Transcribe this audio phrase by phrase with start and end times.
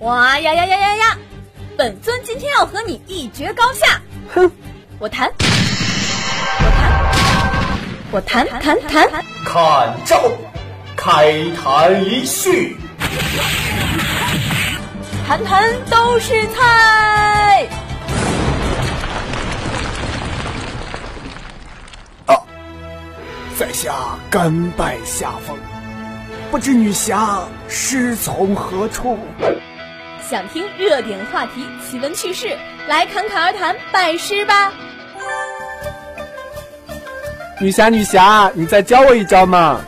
[0.00, 1.18] 哇呀呀呀呀呀！
[1.76, 4.00] 本尊今天要和你一决高下。
[4.34, 4.50] 哼，
[4.98, 5.32] 我弹，
[8.12, 9.24] 我弹，我弹弹弹。
[9.44, 10.20] 看招，
[10.96, 12.76] 开坛一序。
[15.26, 17.68] 弹弹都是菜。
[22.26, 22.36] 啊，
[23.58, 23.94] 在下
[24.28, 25.56] 甘拜下风，
[26.50, 29.18] 不知女侠师从何处？
[30.28, 32.56] 想听热点话题、奇闻趣事，
[32.88, 34.72] 来侃侃而谈，拜师吧。
[37.60, 39.84] 女侠，女侠，你再教我一招嘛！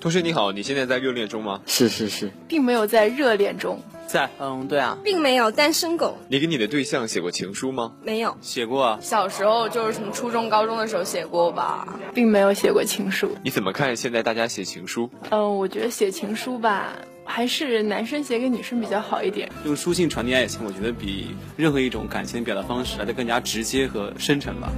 [0.00, 1.60] 同学你好，你现在在热恋中吗？
[1.66, 3.80] 是是是，并没有在热恋中。
[4.06, 6.16] 在，嗯，对啊，并没有单身狗。
[6.28, 7.92] 你给你的对象写过情书吗？
[8.02, 8.98] 没有，写过啊。
[9.02, 13.36] 小时候就是什么初中、高中的时候写过吧，并没有写过情书。
[13.42, 15.10] 你怎么看现在大家写情书？
[15.30, 16.92] 嗯，我觉得写情书吧，
[17.24, 19.50] 还是男生写给女生比较好一点。
[19.64, 24.70] 用书信传递爱情，我觉得比任何一种感情表达方式来的更加直接和深沉吧。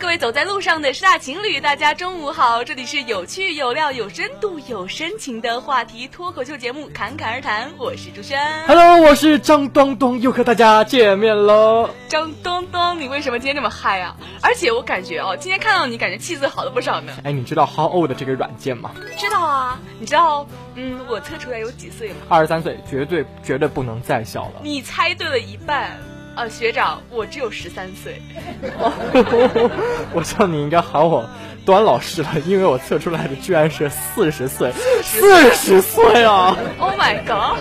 [0.00, 2.62] 各位走在路上的十大情侣，大家中午好！
[2.62, 8.40] 这里是有趣、有料、有深度、有深情的话题脱口秀节目《侃侃而谈》，我是朱轩。
[8.66, 11.90] Hello，我是张东东，又和大家见面喽。
[12.08, 14.16] 张东东，你为什么今天这么嗨啊？
[14.40, 17.12] 而且我感觉哦，今天看到你，感觉气色好了不少呢。
[17.24, 18.92] 哎，你知道 How Old 这个软件吗？
[19.18, 19.80] 知道啊。
[19.98, 22.16] 你知道，嗯，我测出来有几岁吗？
[22.28, 24.60] 二十三岁，绝对绝对不能再小了。
[24.62, 25.98] 你猜对了一半。
[26.38, 28.22] 呃，学长，我只有十三岁。
[30.14, 31.28] 我叫你应该喊我
[31.66, 34.70] 端老师了，因为我测出来的居然是四十岁，
[35.02, 37.58] 四十岁啊！Oh my god，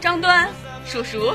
[0.00, 0.48] 张端
[0.86, 1.32] 叔叔，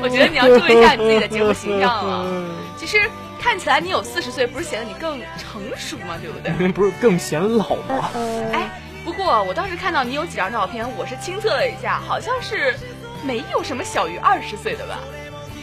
[0.00, 2.26] 我觉得你要注意一下你自己的节目形象了。
[2.78, 2.98] 其实
[3.38, 6.16] 看起来你有四十岁，不是显得你更成熟吗？
[6.22, 6.68] 对不对？
[6.72, 8.10] 不是更显老吗？
[8.54, 8.70] 哎，
[9.04, 12.74] 不过我当时看到你有几张照片，我是亲测了一下，好像是
[13.22, 14.98] 没有什么小于二十岁的吧。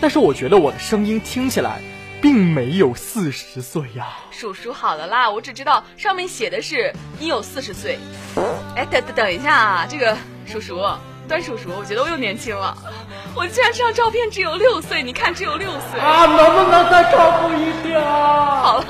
[0.02, 1.82] 但是我觉得我的声音听起来，
[2.22, 4.08] 并没有四十岁呀。
[4.32, 7.98] 叔叔，好了啦，我只知道上面写的是你有四十岁。
[8.76, 10.82] 哎，等等等一下啊，这个叔叔，
[11.28, 12.78] 端叔叔，我觉得我又年轻了。
[13.36, 16.26] 我居然这张照片只有六岁，你看只有六岁啊！
[16.28, 18.00] 能不能再靠谱一点？
[18.00, 18.86] 好了，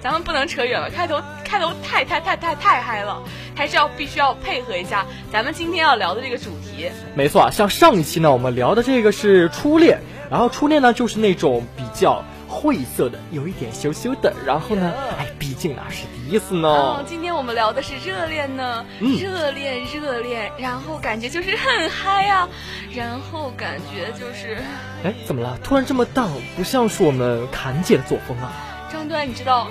[0.00, 3.22] 咱们不能扯远了，开头开头太太太太太嗨了，
[3.54, 6.90] 还是要必须要配合一下咱们今天要聊的这个主题。
[7.14, 10.00] 没错，像上一期呢，我们聊的这个是初恋。
[10.30, 14.32] 然后初恋呢，就是那种比较晦涩的，有一点羞羞的。
[14.44, 16.68] 然后呢，哎，毕竟那是第一次呢。
[16.68, 22.48] 哦，今天我们聊的是热恋呢，热恋热恋，然后感觉就是很嗨啊，
[22.94, 24.58] 然后感觉就是，
[25.04, 25.58] 哎，怎么了？
[25.62, 28.52] 突然这么荡，不像是我们侃姐的作风啊。
[28.92, 29.68] 张端，你知道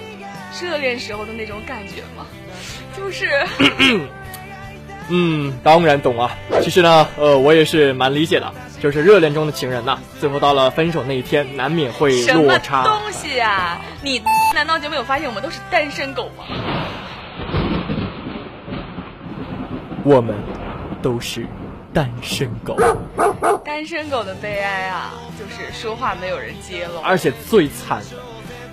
[0.61, 2.25] 热恋时候的那种感觉吗？
[2.95, 3.27] 就是，
[5.09, 6.37] 嗯，当然懂啊。
[6.61, 8.53] 其实呢，呃，我也是蛮理解的。
[8.85, 12.83] 就是热恋中的情人呐，最后到了分手那一天，难免会落差。
[12.83, 13.81] 什么东西啊？
[14.03, 14.21] 你
[14.53, 16.43] 难道就没有发现我们都是单身狗吗？
[20.03, 20.35] 我们
[21.01, 21.47] 都是
[21.95, 22.77] 单身狗。
[23.65, 27.01] 单身狗的悲哀啊，就是说话没有人接了。
[27.03, 28.17] 而且最惨的。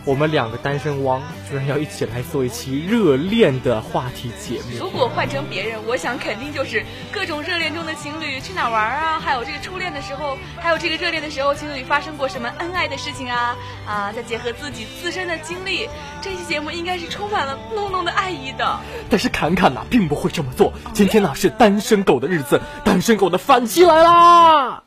[0.04, 4.78] 我们两个单身汪居然要一起来做一期热恋的话题节目。
[4.80, 14.12] 如果换成别人，我想肯定就是各种热恋中的情侣去哪玩啊，还有这个初恋的时候，还有这个热恋的时候，情侣发生过什么恩爱的事情啊啊！
[14.12, 15.88] 再结合自己自身的经历，
[16.20, 18.80] 这期节目应该是充满了浓浓的爱意的。
[19.08, 20.72] 但是侃侃呐，并不会这么做。
[20.92, 24.82] 今天呢是单身狗的日子，单身狗的反击来啦！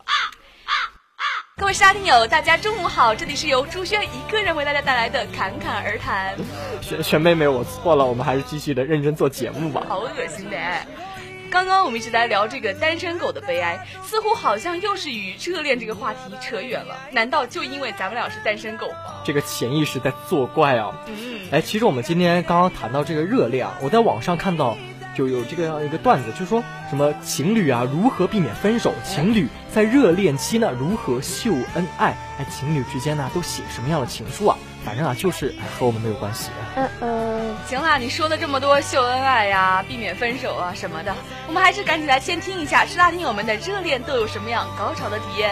[1.57, 3.16] 各位沙听友，大家中午好！
[3.16, 6.35] 这里是由朱轩一个人为大家带来的侃侃而谈。
[6.81, 9.81] 玄玄妹妹，我错了，我们还是继续的认真做节目吧。
[9.87, 10.57] 好恶心的！
[11.49, 16.99] 刚刚我们一直在聊这个单身狗的悲哀，似乎好像又是与热恋这个话题扯远了。
[17.11, 19.22] 难道就因为咱们俩是单身狗吗？
[19.23, 20.93] 这个潜意识在作怪啊！
[21.08, 24.78] 嗯，哎，其实我们今天刚刚谈到这个热恋啊，我在网上看到。
[25.16, 34.58] 就有这个样一个段子，就是说什么情侣啊如何避免分手，情侣在热恋期呢如何秀恩爱，哎，情侣之间呢都写什么样的情书啊？
[34.84, 36.52] 反正啊就是和我们没有关系。
[36.76, 41.16] 嗯嗯，行了，你说的这么多秀恩爱呀、避免分手啊什么的，
[41.47, 45.50] 我们还是赶紧来先听一下，是大听友们的热恋都有什么样高潮的体验。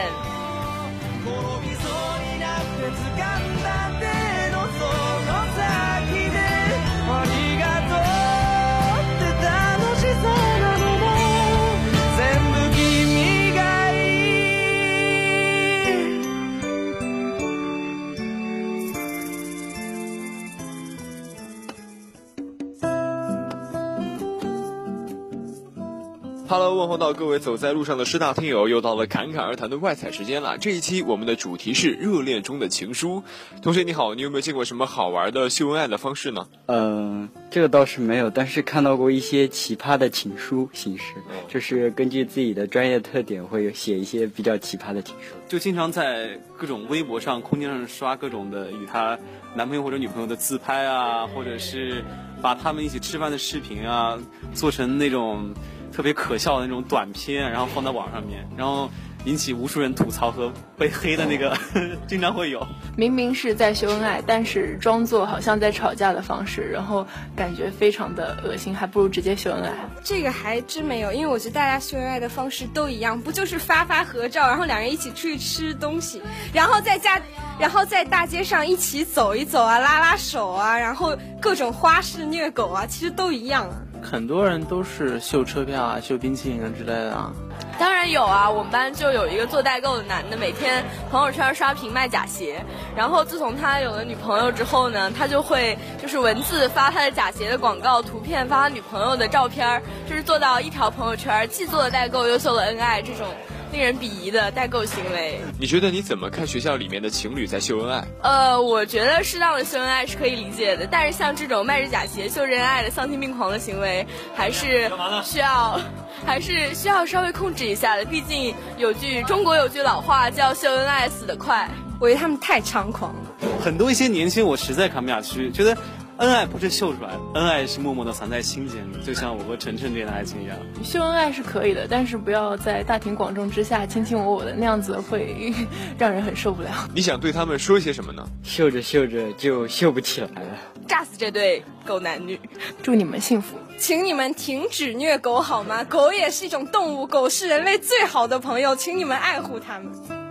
[26.53, 30.59] Hello，问候到各位走在路上的师大听友，又到了侃侃而谈的外采时间了。
[30.59, 33.23] 这一期我们的主题是热恋中的情书。
[33.63, 36.45] 同学你好，你有没有见过什么好玩的秀恩爱的方式呢？
[36.67, 41.15] 嗯，这个倒是没有，但是看到过一些奇葩的情书形式，
[41.47, 45.33] 就是根据自己的专业特点，会写一些比较奇葩的情书。
[45.47, 49.17] 就经常在各种微博上、空间上刷各种的与她
[49.56, 52.06] 男朋友或者女朋友的自拍啊，或者是
[52.44, 54.19] 把他们一起吃饭的视频啊，
[54.53, 55.51] 做成那种。
[55.94, 58.90] 特别可笑的那种短片，然后放在网上面，然后
[59.25, 61.56] 引起无数人吐槽和被黑的那个，
[62.07, 62.66] 经常会有。
[62.98, 67.06] 明明是在秀恩爱，但是装作好像在吵架的方式，然后
[67.36, 69.72] 感觉非常的恶心，还不如直接秀恩爱。
[70.04, 76.22] 这个还真没有，因为我觉得大家秀恩爱的方式都一样，不就是发发合照，然后两人一起出去吃东西，
[76.54, 77.22] 然后在家，
[77.60, 83.82] 然后在大街上一起走一走啊，拉拉手啊，然后各种花式虐狗啊，其实都一样啊。
[84.13, 87.33] 很多人都是秀车票啊、秀冰淇淋啊之类的啊。
[87.80, 92.63] 当然有啊，我们班就有一个做代购的男的，每天朋友圈刷屏卖假鞋。
[92.95, 103.25] 然后自从他有了女朋友之后呢，他就会就是文字发他的假鞋的广告，图片发他女朋友的照片，就是做到一条朋友圈既做了代购又秀了恩爱这种。
[103.73, 108.07] 令人鄙夷的代购行为，你觉得你怎么看学校里面的情侣在秀恩爱？
[108.21, 114.05] 呃，我觉得适当的秀恩爱是可以理解的，但是像这种卖着假鞋秀恩爱的丧心病狂的行为，
[114.35, 114.91] 还是
[115.23, 115.79] 需要，
[116.23, 118.05] 还是需要稍微控制一下的。
[118.05, 121.67] 毕竟有句中国有句老话叫秀恩爱死得快，
[121.99, 123.19] 我觉得他们太猖狂了。
[123.59, 125.75] 很多一些年轻我实在看不下去，觉得。
[126.18, 130.56] 恩爱不是秀出来的，恩爱是默默的藏在心间里，就像我和晨晨之间的爱情一样。
[130.83, 135.54] 秀恩爱是可以的，但是不要在大庭广众之下卿卿我我的，那样子会
[135.98, 136.69] 让人很受不了。
[136.94, 138.24] 你想对他们说些什么呢？
[138.44, 140.57] 秀着秀着就秀不起来了，
[140.88, 142.39] 炸死这对狗男女！
[142.83, 145.83] 祝你们幸福，请你们停止虐狗好吗？
[145.83, 150.22] 狗也是一种动物，狗是人类最好的朋友，请你们爱护它们。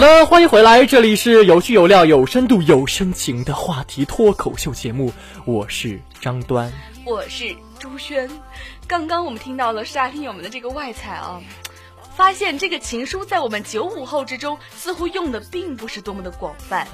[0.00, 5.12] 好的，欢迎回来，这里是有趣有料、有深度、有深情的话题脱口秀节目，
[5.44, 6.72] 我是张端，
[7.04, 8.26] 我是朱轩。
[8.86, 11.42] 刚刚我们听到了沙听友们的这个外采啊，
[12.16, 16.88] 发现这个情书在我们九五后之中似乎用的并不是多么的广泛。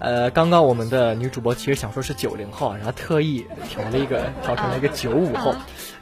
[0.00, 5.54] 呃，刚刚我们的女主播其实想说是九零后，然后特意调了一个调成了一个九五后。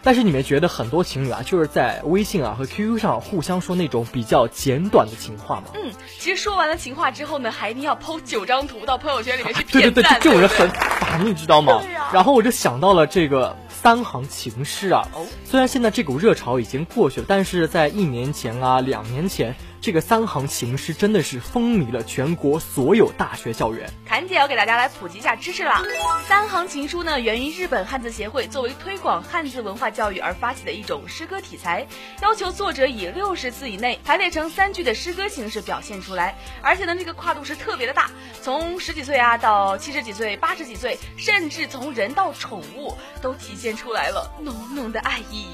[0.05, 5.65] 但是你们觉得很多情侣啊，就是在微信啊和 QQ 上互相说那种比较简短的情话吗？
[5.75, 11.83] 嗯，其实说完了情话之后呢，还一定要 PO 九张图到朋友圈里面去对 对对，这种人很烦，你知道吗？
[12.13, 15.03] 然后我就想到了这个三行情诗啊。
[15.45, 19.57] 虽然现在这股热潮已经过去了，但是在一年前啊、两年前。
[19.81, 23.89] 这个三行情诗真的是风靡了全国所有大学校园。
[24.05, 25.83] 侃姐要给大家来普及一下知识了。
[26.27, 31.87] 三行情书呢，源于日本汉字协会作为推广汉字文化教育而发起的一种诗歌题材，
[32.23, 36.37] 要求作者以六十字以内排列成三句的诗歌形式表现出来。
[36.61, 38.11] 而且呢，这个跨度是特别的大，
[38.43, 45.47] 从十几岁啊到七十几岁、八十几岁，甚至从人到宠物，都体现出来了浓浓的爱意。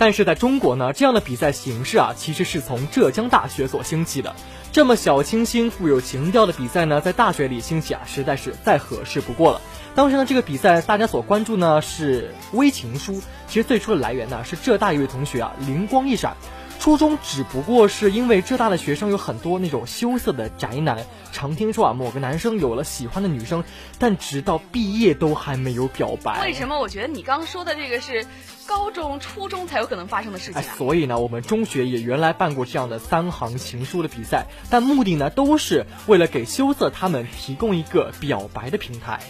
[0.00, 4.34] 但是在中国呢，这样的比赛形式啊，其实是从浙江大学所兴起的。
[4.72, 9.60] 这么小清新、富有情调的比赛呢，在大学里兴起啊，实在是再合适不过了。
[9.94, 16.34] 当时呢，这个比赛大家所关注呢是微情书，其实最初的来源呢是浙大一位同学啊灵光一闪。
[16.80, 23.62] 初中只不过是因为浙大的学生有很多那种羞涩的宅男，常听说啊某个男生有了喜欢的女生，
[23.98, 26.40] 但直到毕业都还没有表白。
[26.40, 26.80] 为什么？
[26.80, 28.24] 我觉得你刚说的这个是
[28.66, 30.62] 高中、初中才有可能发生的事情。
[30.62, 39.20] 哎，所以呢，我们中学也原来办过这样的三行情书的比赛，但目的呢都是为了给羞涩他们提供一个表白的平台。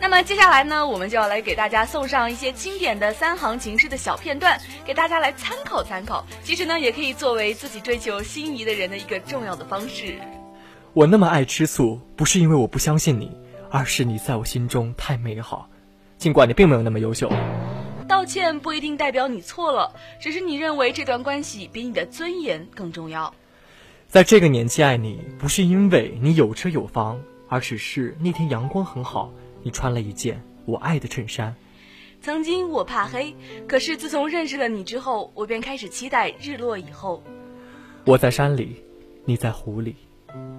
[0.00, 6.24] 那么接下来呢，我们就要来给大家送上一些经典的三行情诗的小片段，给大家来参考参考。
[6.44, 10.14] 其实呢，也可以作为自己追求心仪的人的一个重要的方式。
[10.94, 13.30] 我那么爱吃醋，不是因为我不相信你，
[13.70, 15.68] 而是你在我心中太美好，
[16.16, 17.30] 尽管你并没有那么优秀。
[18.06, 23.34] 道歉不一定代表你错了，只是你认为这段关系比你的尊严更重要。
[24.06, 29.30] 在这个年纪爱你，不是因为你有车有房，而只是那天阳光很好。
[29.62, 31.54] 你穿了一件我爱的衬衫。
[32.20, 33.34] 曾经我怕黑，
[33.68, 37.22] 可是自从认识了你之后，我便开始期待日落以后。
[38.04, 38.82] 我在山里，
[39.24, 39.94] 你在湖里，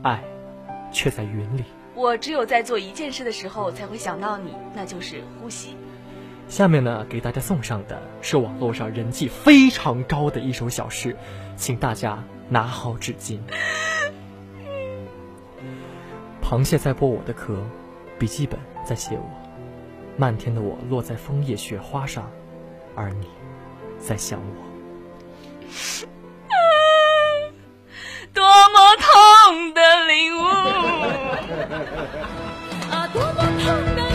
[0.01, 0.23] 爱
[0.91, 1.63] 却在云里。
[1.95, 5.75] 我只有在做一件事的时候才会想到你，那就是呼吸。
[6.47, 11.15] 下面呢，给大家送上的是网络上人气非常高的一首小诗，
[11.57, 13.39] 请大家拿好纸巾。
[16.41, 17.61] 螃蟹在剥我的壳，
[18.17, 18.57] 笔记本
[18.89, 19.23] 在写我，
[20.17, 22.27] 漫天的我落在枫叶雪花上，
[22.95, 23.27] 而你
[23.99, 24.45] 在想我。
[28.33, 30.41] 多么痛的领悟！
[32.89, 34.08] 啊，多么痛的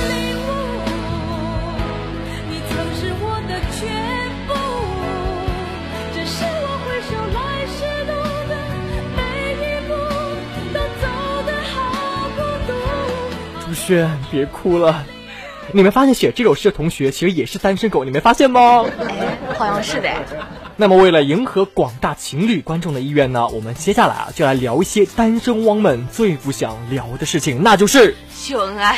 [13.85, 15.05] 轩，别哭了。
[15.73, 18.87] 你没发现写这首诗的同学其实也是单身狗，你没发现吗？
[18.99, 20.09] 哎，好像是的。
[20.77, 28.97] 那么，为了迎合广大情侣观众的意愿呢，我们接下来啊就来聊一些单身汪们最不想聊的事情，那就是秀恩爱。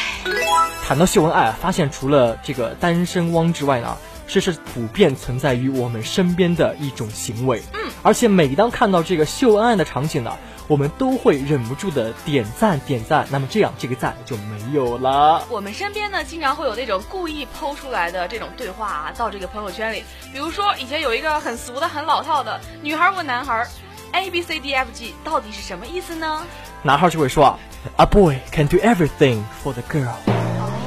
[0.85, 3.97] 谈到秀恩爱，发现除了这个单身汪之外呢，
[4.28, 7.61] 这是普遍存在于我们身边的一种行为。
[7.73, 10.33] 嗯，而且每当看到这个秀恩爱的场景呢。
[10.68, 15.44] 我们都会忍不住的点赞点赞，那么这样这个赞就没有了。
[15.49, 20.02] 我们身边呢，经常会有那种故意剖出来的这种对话啊，到这个朋友圈里。
[20.32, 23.66] 比如说，以前有一个很俗的、很老套的，女孩问男孩
[24.12, 26.42] ，A B C D F G 到底是什么意思呢？
[26.82, 27.58] 男孩就会说
[27.96, 30.14] ，A boy can do everything for the girl。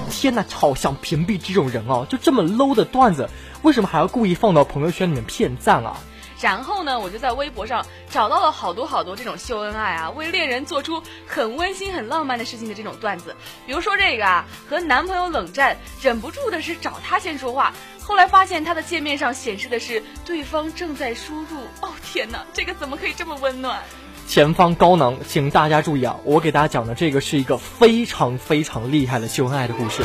[0.10, 2.06] 天呐，好想屏蔽这种人哦！
[2.10, 3.30] 就这么 low 的段子，
[3.62, 5.96] 为什么还要故意放到朋友圈里面骗赞啊？
[6.42, 13.36] 然后呢，我就在微博上找到了好多好多这种秀恩爱啊，为恋人做出很温馨、很浪漫的事情的这种段子。
[13.66, 21.58] 比如说这个啊，和男朋友冷战，忍不住的是找他先说话，后来发现他的界面上显示的是对方正在输入。
[21.82, 23.78] 哦天哪，这个怎么可以这么温暖？
[24.26, 26.16] 前方高能，请大家注意啊！
[26.24, 30.04] 我给大家讲的这个是一个非常非常厉害的秀恩爱的故事。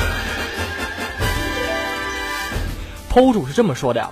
[3.11, 4.11] PO 主是这么说的呀，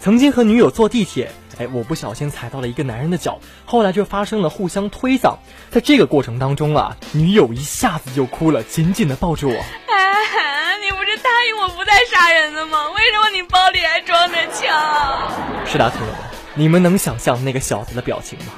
[0.00, 1.32] 曾经和女友坐地铁。
[1.62, 5.36] 哎，我不小心踩到了一个男人的脚，后来就发生了互相推搡。
[5.70, 9.54] 在这个过程当中啊，女友一下子就哭了，紧紧的抱住我。
[9.54, 12.88] 哎，你不是答应我不再杀人了吗？
[12.90, 15.30] 为什么你包里还装着枪？
[15.64, 16.16] 是的，朋友们，
[16.54, 18.54] 你们能想象那个小子的表情吗？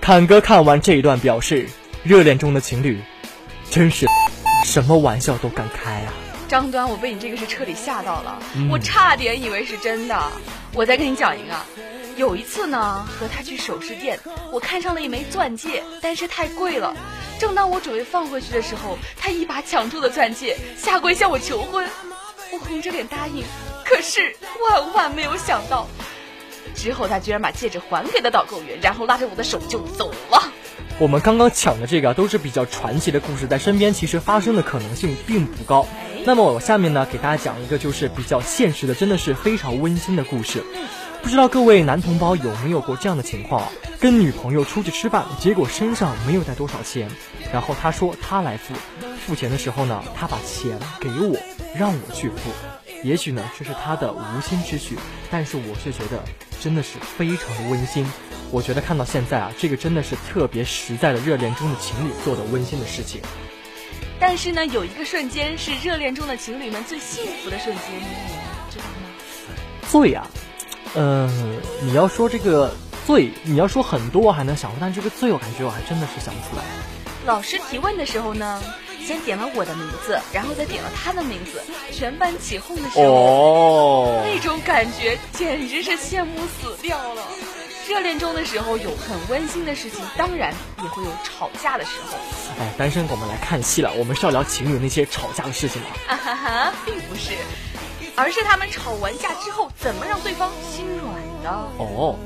[0.00, 1.68] 侃哥看完这一段表示，
[2.02, 3.02] 热恋中的情侣，
[3.70, 4.06] 真是
[4.64, 6.12] 什么玩笑都敢开啊！
[6.48, 8.38] 张端，我被你这个是彻底吓到了，
[8.70, 10.22] 我差点以为是真的。
[10.74, 11.54] 我再跟你讲一个。
[12.16, 14.18] 有一次呢，和他去首饰店，
[14.52, 16.94] 我看上了一枚钻戒，但是太贵了。
[17.38, 21.88] 正当我准备放回去的时候，他一把抢住了钻戒，下跪向我求婚。
[22.52, 23.44] 我红着脸答应，
[23.84, 24.36] 可是
[24.70, 25.88] 万万没有想到，
[26.74, 30.42] 之后他居然把戒指还给了导购员，然后拉着我的手就走了。
[30.98, 35.88] 我们刚刚抢的这个都是比较传奇的故事，在身边其实发生的可能性并不高。
[36.24, 40.62] 那么我下面呢，给大家讲一个就是比较现实的，真的是非常温馨的故事。
[41.22, 43.66] 不知道各位男同胞有没有过这样的情况？
[44.00, 47.08] 跟女朋友出去吃饭，结果身上没有带多少钱，
[47.52, 48.74] 然后他说他来付，
[49.24, 51.36] 付钱的时候呢，他把钱给我，
[51.76, 52.50] 让我去付。
[53.04, 54.98] 也许呢，这是他的无心之举，
[55.30, 56.22] 但是我却觉得
[56.60, 58.04] 真的是非常的温馨。
[58.50, 63.22] 我觉得看到现在啊，这个真的是特别实在的热恋中的情侣做的温馨的事情。
[64.18, 68.90] 但是呢，有一个瞬间是热恋中的情侣们最幸福的瞬间，你知道吗？
[69.88, 70.26] 醉呀！
[70.94, 72.74] 嗯，你要说这个
[73.06, 76.62] 罪，你要说很多我还能想出，但这个罪我感觉我还真的是想不出来。
[77.24, 78.60] 老师提问的时候呢，
[79.06, 87.22] 先点了我的名字，然后再点了他的名字，全班起哄的时候，哦，那种感觉简直是羡慕死掉了。
[87.88, 92.16] 热恋中的时候有很温馨的事情，当然也会有吵架的时候。
[92.60, 95.88] 哎，单身狗们来看戏了，我们是要聊情侣那些吵架的事情吗？
[96.06, 97.32] 啊哈哈，并不是。
[98.16, 101.50] 而是他们吵完架之后，怎么让对方心软的？
[101.78, 102.16] 哦，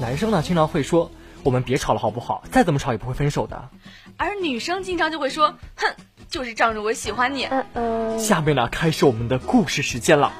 [0.00, 1.10] 男生呢经常会说
[1.42, 2.44] ：“我们别吵了，好不好？
[2.50, 3.68] 再怎么吵也不会分手的。”
[4.16, 5.94] 而女生经常就会说：“哼，
[6.28, 7.48] 就是仗着我喜欢你。”
[8.18, 10.32] 下面呢开始我们的故事时间了。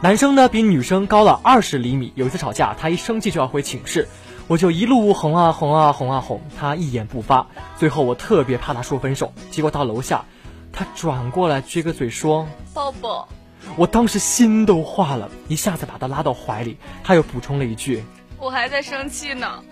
[0.00, 4.06] 男生呢比女生高了二十厘米，有一次吵架，他一生气就要回寝室，
[4.46, 7.46] 我就一路哄啊哄啊哄啊哄，他一言不发。
[7.76, 10.24] 最后我特别怕他说分手，结果到楼下，
[10.72, 13.28] 他转过来撅个嘴说：“抱抱。”
[13.76, 16.76] 我当时心都化了，一下子把他拉到怀里。
[17.02, 18.04] 他又补充了一句
[18.38, 19.62] ：“我还在生气呢，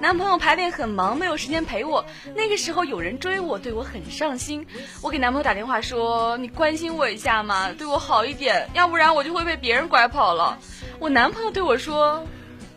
[0.00, 2.04] 男朋友排练很忙，没有时间陪我。
[2.34, 4.66] 那个时候有人追我，对我很上心。
[5.02, 10.58] 我给男朋友打电话说：‘你关心我一下嘛，对我好一点，要不然我就会被别人拐跑了。’
[10.98, 12.26] 我男朋友对我说：‘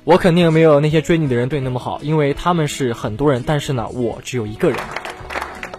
[0.06, 4.80] 我肯定没有那些追你的人对你那么好，因为他们是很多人，但是呢，我只有一个人。’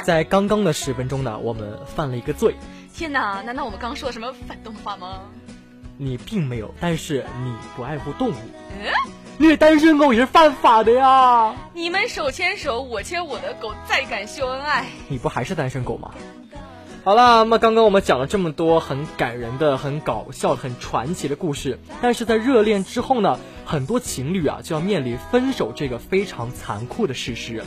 [0.05, 2.55] 在刚刚的十分钟呢，我们犯了一个罪。
[2.97, 5.23] 天哪，难道我们刚说了什么反动的话吗？
[5.99, 8.35] 你并没有，但是你不爱护动物，
[8.71, 8.87] 嗯，
[9.37, 11.57] 虐单身狗也是犯法的呀。
[11.73, 16.15] 你们手牵手，我牵我的狗，再敢秀恩爱，你不还是单身狗吗？
[17.03, 27.65] 好了，那么刚刚我们讲了这么多很感人的、很搞笑、很传奇的故事，但是在热恋之后呢，很多情侣啊就要面临分手这个非常残酷的事实。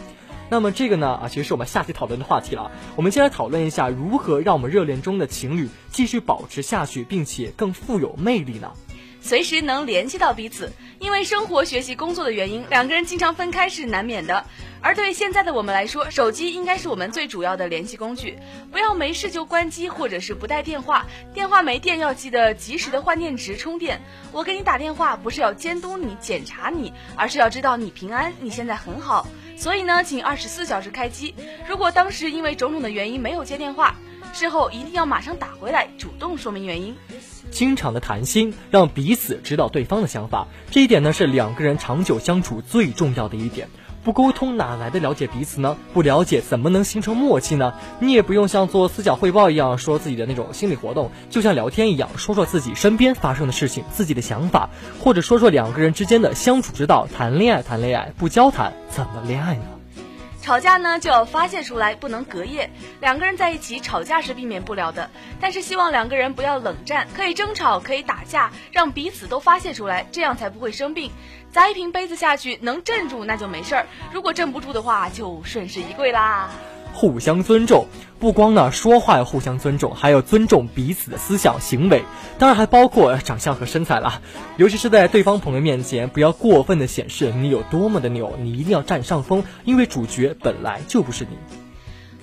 [0.49, 2.71] 那么这个呢啊，其实是我们下期讨论的话题了。
[2.95, 8.71] 我们先来讨论一下如何让我们热恋中的情侣继续保持下去，并且更富有魅力呢？
[9.19, 10.71] 随时能联系到彼此。
[10.99, 14.45] 因为生活、学习、工作的原因，两个人经常分开是难免的。
[14.81, 18.37] 而对现在的我们来说，手机应该是我们最主要的联系工具。
[18.71, 21.05] 不要没事就关机，或者是不带电话。
[21.33, 24.01] 电话没电要记得及时的换电池充电。
[24.31, 29.27] 我给你打电话不是要监督你、检查你，而是要知道你平安，你现在很好。
[29.57, 31.33] 所以呢，请二十四小时开机。
[31.67, 33.95] 如果当时因为种种的原因没有接电话，
[34.31, 36.95] 事后一定要马上打回来，主动说明原因。
[37.49, 43.67] 经常的谈心，让彼此知道对方的想法，这一点呢是两个人长久相处最重要的一点。
[44.07, 45.75] 不沟通哪来的了解彼此呢？
[45.93, 47.73] 不了解怎么能形成默契呢？
[47.99, 54.69] 你也不用像做思想汇报一样说自己的那种心理活动，就像聊天一样，说说自己身边发生的事情、自己的想法，
[55.01, 57.05] 或者说说两个人之间的相处之道。
[57.13, 59.76] 谈恋爱，谈恋爱，不交谈怎么恋爱呢？
[60.47, 62.69] 吵架呢就要发泄出来，不能隔夜。
[63.01, 65.11] 两个人在一起吵架是避免不了的，
[65.41, 71.11] 但是希望两个人不要冷战，可以争吵，可以打架，让彼此都发泄出来，这样才不会生病。
[71.51, 76.49] 砸一瓶杯子下去，能镇住那就没事儿；如果镇不住的话，就顺势一跪啦。
[76.97, 77.85] 互相尊重，
[78.19, 82.01] 不光呢说话要互相尊重，还要尊重彼此的思想行为，
[82.39, 84.19] 当然还包括长相和身材了。
[84.57, 91.66] 尤其是在对方朋友面前，不要过分的显示你有多么的牛，你一定要占上风，因为主角本来就不是你。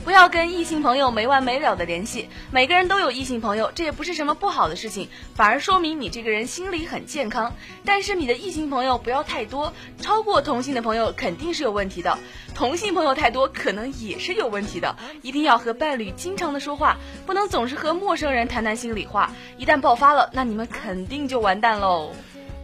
[0.04, 7.54] 不要跟异性朋友没完没了的联系，每个人都有异性朋友，这也不是什么不好的事情，反而说明你这个人心理很健康。
[7.86, 12.18] 但是你的异性朋友不要太多，超过同性的朋友肯定是有问题的，
[12.54, 14.94] 同性朋友太多可能也是有问题的。
[15.22, 22.12] 一定要和伴侣经常的说话，不能总是和陌生人谈谈心里话，一旦爆发了，那你们肯定就完蛋喽。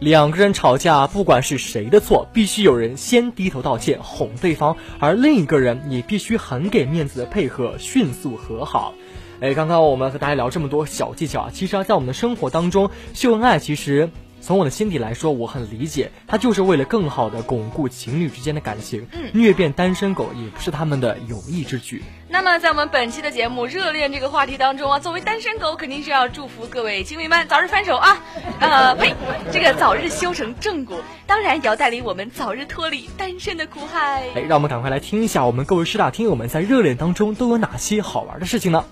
[0.01, 8.95] 两个人吵架，不管是谁的错，必须有人先低头道歉，哄对方，而另一个人也必须很给面子的配合，迅速和好。
[9.41, 14.09] 哎，刚刚我们和大家聊这么多小技巧啊，其实啊，在我们的生活当中，秀恩爱其实。
[14.41, 19.07] 从我的心底来说，我很理解，他就是为了更好的巩固情侣之间的感情。
[19.11, 22.03] 嗯，虐变单身狗也不是他们的有意之举。
[22.27, 28.17] 那么，在我们本期的节目热恋这个话题当中啊，作为单身狗，肯定是要祝福各位情侣们早日分手啊！
[28.59, 29.13] 呃，呸，
[29.51, 34.23] 这个早日修成正果，当然也要带领我们早日脱离单身的苦海。
[34.33, 38.85] 哎，让我们赶快来听一下，我们各位师大听友们在热恋当中都有哪些好玩的事情呢？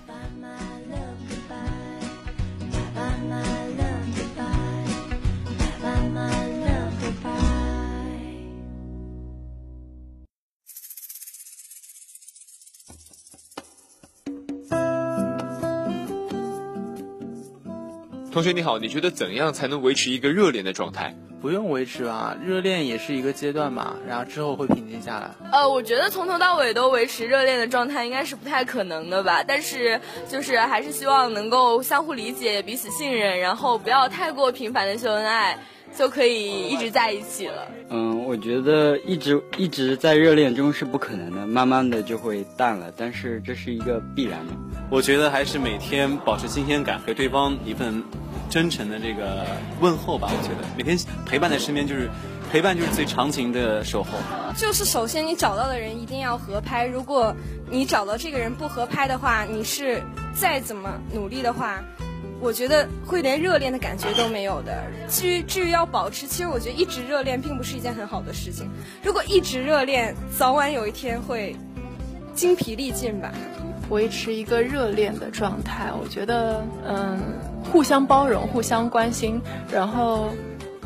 [18.40, 21.14] 同学你好，你觉得怎样才能维持一个热恋的状态？
[21.42, 25.30] 不用维持吧，热恋也是一个阶段嘛，然后之后会平静下来。
[25.52, 35.58] 呃，我觉得从头到尾都维持热恋的状态应该是不太可能的吧，但是就是还是希望能够相互理解、彼此信任，然后不要太过频繁的秀恩爱，
[35.96, 37.68] 就可以一直在一起了。
[37.88, 44.52] 嗯，我觉得一直一直在热恋中是不可能的，慢慢的就会淡了，但是这是一个必然的。
[44.90, 48.02] 我觉得还是每天保持新鲜感，给对方一份
[48.48, 49.46] 真诚的这个
[49.80, 50.30] 问候吧。
[50.30, 52.08] 我觉得每天陪伴在身边，就是
[52.50, 54.10] 陪伴就是最长情的守候。
[54.56, 57.34] 就是首先你找到的人一定要合拍，如果
[57.70, 60.02] 你找到这个人不合拍的话，你是
[60.34, 61.82] 再怎么努力的话，
[62.40, 64.82] 我觉得会连热恋的感觉都没有的。
[65.08, 68.68] 至于至于要保持，其实我觉得一直热恋并不是一件很好的事情。
[69.02, 71.54] 如果一直热恋，早晚有一天会
[72.34, 73.32] 精疲力尽吧。
[73.90, 77.18] 维持一个热恋的状态，我觉得，嗯，
[77.72, 80.28] 互相包容，互相关心，然后，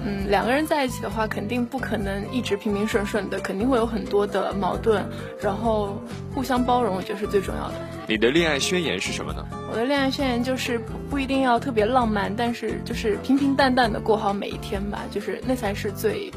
[0.03, 5.05] 嗯，两个人在一起的话，肯定不可能一直平平顺顺的，肯定会有很多的矛盾，
[5.38, 6.03] 然后
[6.35, 7.75] 互相包容，我觉得是最重要的。
[8.07, 9.47] 你的恋爱宣言是什么呢？
[9.71, 16.31] 我的恋爱宣言就是不不一定要特别浪漫，但是就是平平淡淡的过好每一天吧，就是那才是最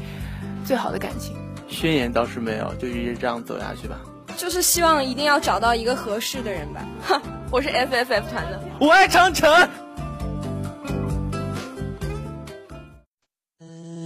[0.64, 1.36] 最好的感情。
[1.68, 4.00] 宣言倒是没有，就一直这样走下去吧。
[4.36, 6.80] 就是希望一定要找到一个合适的人吧。
[7.02, 7.20] 哼，
[7.52, 9.50] 我是 FFF 团的，我爱长城。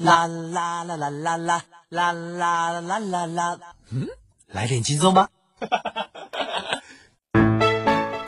[0.03, 3.59] 啦啦啦啦啦啦啦啦啦啦啦，
[3.93, 4.09] 嗯，
[4.49, 5.29] 来点轻松吧。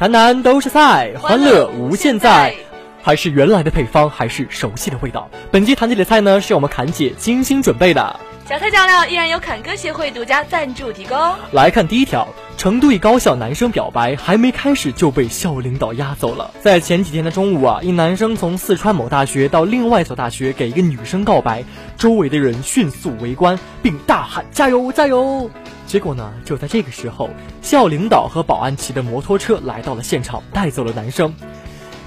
[0.05, 2.55] 谈谈都是菜，欢乐无限在。
[3.03, 5.31] 还是原来的配方，还是熟悉的味道。
[5.51, 8.21] 本期谈起的菜呢，是我们侃姐精心准备的。
[8.47, 11.19] 小菜酱料依然由侃哥协会独家赞助提供。
[11.53, 16.51] 来看第一条，成都一高校男生表白还没开始就被校领导押走了。
[16.61, 21.65] 在前几天的中午啊，一男生从四川某大学到另外一所大学给一个女生告白，
[21.97, 25.51] 周围的人迅速围观并大喊加油加油。
[25.87, 27.31] 结果呢，就在这个时候，
[27.63, 31.35] 校领导和保安骑着摩托车来到了现场，带走了男生。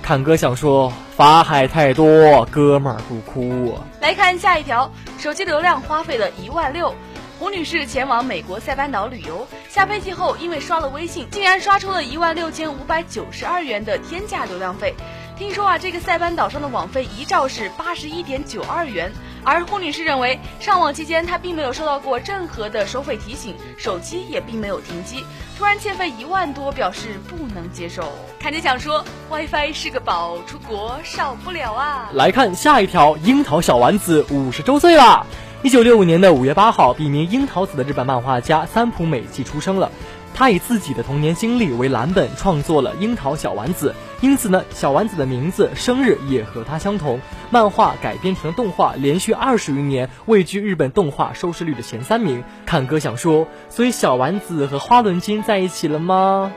[0.02, 3.78] 侃哥想说，法海太多，哥们儿不哭。
[4.02, 6.94] 来看下一条，手机流量花费了一万六。
[7.40, 14.96] 胡女士前往美国塞班岛旅游，下飞机后因为刷了微信，竟然刷出了一万六千五百九十二元的天价流量费。
[15.38, 19.12] 听说啊，这个塞班岛上的网费一兆是八十一点九二元。
[19.43, 25.23] 而胡女士认为，上网期间她并没有收到过任何的收费提醒，手机也并没有停机，
[25.58, 28.12] 突然欠费一万多，表示不能接受。
[28.39, 32.10] 看姐想说，WiFi 是个宝，出国少不了啊。
[32.13, 35.26] 来看下一条，樱桃小丸子五十周岁啦！
[35.63, 39.91] 一九六五年的五月八号，笔名樱桃子的日本漫画家三浦美纪出生了。
[40.38, 47.19] 他以自己的童年经历为蓝本，创作了《樱桃小丸子》，因此呢，小丸子的名字、生日也和他相同。
[47.50, 52.43] 漫画改编成了动画，连续二十余年位居日本动画收视率的前三名。
[52.67, 56.54] 看哥想说，所以小丸子和花轮君在一起了吗？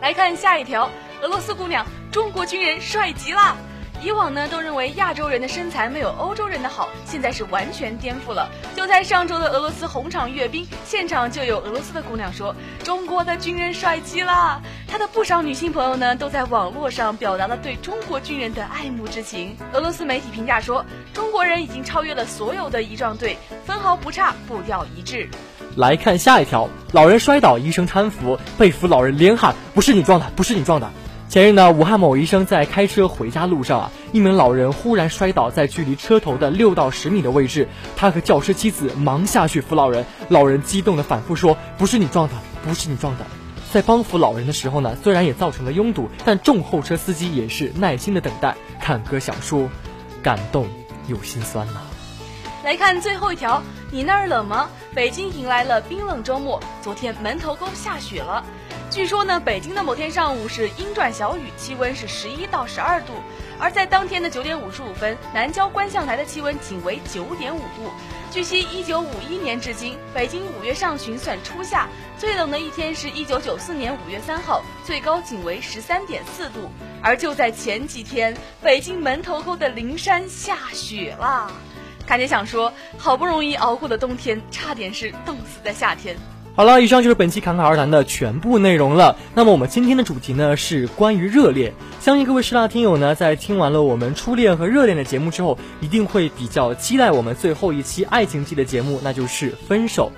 [0.00, 0.88] 来看下一条，
[1.20, 3.54] 俄罗斯姑娘，中国军人帅极了。
[4.02, 8.48] 以往呢，都认为亚洲人的身材没有欧洲人的好，现在是完全颠覆了。
[8.74, 19.54] 就在上周的俄罗斯红场阅兵，现场就有俄罗斯的姑娘说：“中国的军人帅极了。”她的不少女性朋友呢，都在网络上表达了对中国军人的爱慕之情。
[19.74, 20.82] 俄罗斯媒体评价说
[21.12, 23.36] ：“中国人已经超越了所有的仪仗队，
[23.66, 25.28] 分毫不差，步调一致。”
[25.76, 30.90] 来看下一条，老人摔倒，医生搀扶，被扶老人连喊：“不是你撞的，不是你撞的。”
[31.30, 43.24] 前日呢，武汉某医生在开车回家路上啊，一名老人忽然摔倒在距离车头的六到十米的位置，他和教师妻子忙下去扶老人，老人激动的反复说：“不是你撞的，不是你撞的。”
[43.70, 48.56] 在帮扶老人的时候呢，虽然也造成了拥堵，但重候车司机也是耐心的等待。
[48.80, 49.70] 看歌想说，
[50.24, 50.66] 感动
[51.06, 51.74] 又心酸呐。
[52.64, 53.62] 来看最后一条，
[53.92, 54.68] 你那儿冷吗？
[54.96, 58.44] 北京迎来了冰冷周末，昨天门头沟下雪了。
[58.90, 63.12] 据说呢，北京的某天上午是阴转小雨，气温是十一到十二度；
[63.56, 67.88] 而在当天的九点五十五分，南郊观象台的气温仅为九点五度。
[68.32, 76.68] 据悉，一九五一年至今，北京五月上旬算初夏，最冷的一天是一九九四年五月三号，最高仅为十三点四度。
[77.00, 81.48] 而就在前几天，北京门头沟的灵山下雪啦。
[82.08, 86.16] 看姐想说，好不容易熬过的冬天，差点是冻死在夏天。
[86.60, 89.16] 好了，以上就是本期侃侃而谈的全部内容了。
[89.34, 91.72] 那么我们今天的主题呢是关于热恋。
[92.00, 100.12] 相信各位师大听友呢，在听完了我们初恋和热恋的节目之后，一定会比较期待我们最后一期爱情季的节目，那就是分手。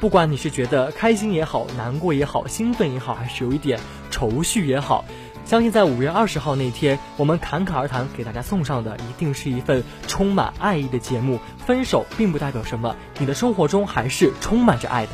[0.00, 3.78] 不管你是觉得开心也好，难过也好，兴奋也好，还是有一点
[4.10, 5.04] 愁绪也好，
[5.46, 11.38] 相信在五月二十号那天，我们侃侃而谈给大家送上的一定是一份充满爱意的节目。
[11.64, 15.12] 分手并不代表什么，你的生活中还是充满着爱的。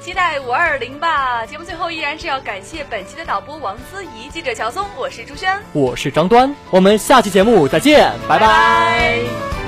[0.00, 1.44] 期待五二零吧！
[1.44, 9.59] 节目最后依然是要感谢本期的导播王思怡、记者乔松，我是朱轩，我是张端，我们下期节目再见，拜拜。